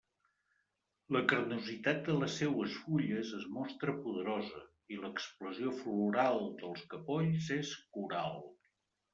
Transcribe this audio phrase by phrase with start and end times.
[1.15, 4.63] La carnositat de les seues fulles es mostra poderosa,
[4.95, 8.43] i l'explosió floral dels capolls és coral.